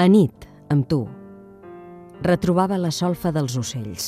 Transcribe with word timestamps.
A 0.00 0.06
nit, 0.08 0.46
amb 0.72 0.86
tu, 0.88 1.02
retrobava 2.24 2.78
la 2.80 2.88
solfa 2.88 3.28
dels 3.36 3.58
ocells, 3.60 4.06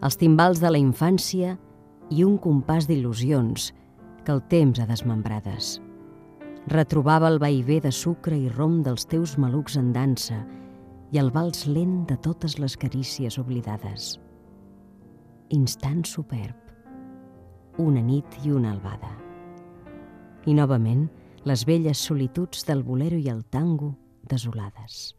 els 0.00 0.16
timbals 0.16 0.62
de 0.62 0.70
la 0.72 0.80
infància 0.80 1.58
i 2.08 2.24
un 2.24 2.38
compàs 2.40 2.88
d'il·lusions 2.88 3.66
que 4.24 4.32
el 4.32 4.40
temps 4.48 4.80
ha 4.80 4.88
desmembrades. 4.88 5.74
Retrobava 6.72 7.28
el 7.28 7.36
vaivé 7.36 7.82
de 7.84 7.92
sucre 7.92 8.32
i 8.32 8.48
rom 8.48 8.80
dels 8.80 9.04
teus 9.12 9.36
malucs 9.36 9.76
en 9.76 9.92
dansa 9.92 10.40
i 11.12 11.20
el 11.20 11.28
vals 11.36 11.66
lent 11.68 12.06
de 12.08 12.16
totes 12.16 12.56
les 12.56 12.80
carícies 12.80 13.36
oblidades. 13.36 14.14
Instant 15.52 16.06
superb, 16.08 16.56
una 17.76 18.00
nit 18.00 18.40
i 18.40 18.56
una 18.56 18.72
albada. 18.72 19.12
I 20.48 20.56
novament, 20.56 21.10
les 21.44 21.68
velles 21.68 22.08
solituds 22.08 22.64
del 22.64 22.80
bolero 22.80 23.20
i 23.20 23.28
el 23.28 23.44
tango 23.44 23.98
desolades. 24.22 25.16